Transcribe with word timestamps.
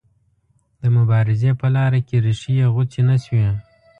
د 0.81 0.83
مبارزې 0.97 1.51
په 1.61 1.67
لاره 1.75 1.99
کې 2.07 2.15
ریښې 2.25 2.53
یې 2.59 2.67
غوڅې 2.73 3.01
نه 3.09 3.15
شوې. 3.25 3.49